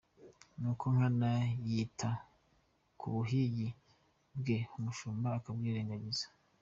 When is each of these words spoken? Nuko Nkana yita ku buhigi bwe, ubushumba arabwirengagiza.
Nuko 0.59 0.85
Nkana 0.93 1.29
yita 1.69 2.09
ku 2.99 3.05
buhigi 3.13 3.67
bwe, 4.39 4.57
ubushumba 4.77 5.27
arabwirengagiza. 5.29 6.25